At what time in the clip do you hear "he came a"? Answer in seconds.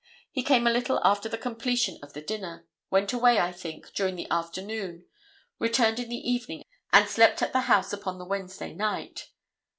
0.31-0.71